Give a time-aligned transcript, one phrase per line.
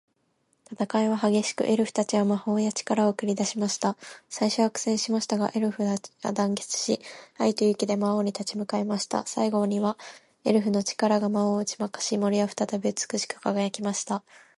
[0.73, 3.95] 戦いは激しく、エルフたちは魔法や力を繰り出しました。
[4.29, 6.99] 最初は苦戦しましたが、エルフたちは団結し、
[7.37, 9.27] 愛と勇気で魔王に立ち向かいました。
[9.27, 9.99] 最後には、
[10.43, 14.23] エルフの力が魔王を打ち負かし、森は再び美しく輝きました。